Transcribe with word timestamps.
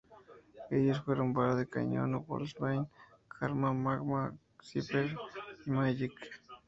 Ellos 0.71 0.99
fueron 1.01 1.31
Bala 1.31 1.53
de 1.53 1.69
Cañón, 1.69 2.25
Wolfsbane, 2.25 2.87
Karma, 3.27 3.71
Magma, 3.71 4.35
Cypher 4.63 5.15
y 5.67 5.69
Magik. 5.69 6.15